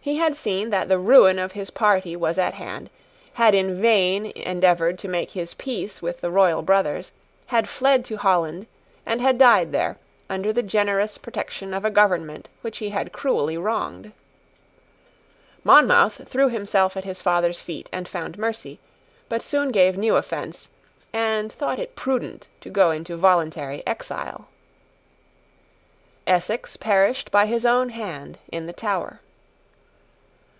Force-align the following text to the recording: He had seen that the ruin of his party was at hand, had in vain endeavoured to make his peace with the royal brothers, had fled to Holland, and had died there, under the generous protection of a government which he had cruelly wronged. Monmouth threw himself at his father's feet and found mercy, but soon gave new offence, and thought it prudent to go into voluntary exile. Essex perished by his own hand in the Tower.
He 0.00 0.16
had 0.18 0.36
seen 0.36 0.70
that 0.70 0.88
the 0.88 0.96
ruin 0.96 1.40
of 1.40 1.52
his 1.52 1.70
party 1.70 2.14
was 2.14 2.38
at 2.38 2.54
hand, 2.54 2.88
had 3.32 3.52
in 3.52 3.80
vain 3.82 4.26
endeavoured 4.36 4.96
to 5.00 5.08
make 5.08 5.32
his 5.32 5.54
peace 5.54 6.00
with 6.00 6.20
the 6.20 6.30
royal 6.30 6.62
brothers, 6.62 7.10
had 7.46 7.68
fled 7.68 8.04
to 8.04 8.16
Holland, 8.16 8.68
and 9.04 9.20
had 9.20 9.38
died 9.38 9.72
there, 9.72 9.98
under 10.30 10.52
the 10.52 10.62
generous 10.62 11.18
protection 11.18 11.74
of 11.74 11.84
a 11.84 11.90
government 11.90 12.48
which 12.60 12.78
he 12.78 12.90
had 12.90 13.10
cruelly 13.12 13.58
wronged. 13.58 14.12
Monmouth 15.64 16.28
threw 16.28 16.48
himself 16.48 16.96
at 16.96 17.02
his 17.02 17.20
father's 17.20 17.60
feet 17.60 17.88
and 17.92 18.06
found 18.06 18.38
mercy, 18.38 18.78
but 19.28 19.42
soon 19.42 19.72
gave 19.72 19.98
new 19.98 20.14
offence, 20.14 20.70
and 21.12 21.50
thought 21.52 21.80
it 21.80 21.96
prudent 21.96 22.46
to 22.60 22.70
go 22.70 22.92
into 22.92 23.16
voluntary 23.16 23.82
exile. 23.84 24.46
Essex 26.24 26.76
perished 26.76 27.32
by 27.32 27.46
his 27.46 27.66
own 27.66 27.88
hand 27.88 28.38
in 28.52 28.66
the 28.66 28.72
Tower. 28.72 29.20